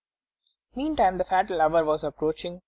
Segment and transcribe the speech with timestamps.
[0.73, 2.59] Meantime the fatal hour was approaching.